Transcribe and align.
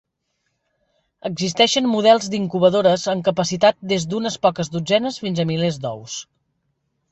Existeixen 1.29 1.89
models 1.91 2.31
d'incubadores 2.35 3.05
amb 3.15 3.27
capacitat 3.29 3.79
des 3.93 4.09
d'unes 4.15 4.41
poques 4.49 4.75
dotzenes 4.79 5.23
fins 5.27 5.45
a 5.45 5.49
milers 5.53 5.81
d'ous. 5.87 6.19